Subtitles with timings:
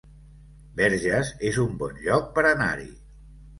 [0.79, 2.93] Verges es un bon lloc per anar-hi